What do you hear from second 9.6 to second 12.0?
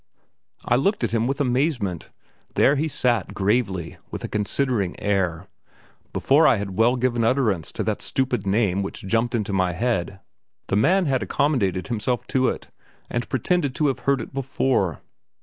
head the man had accommodated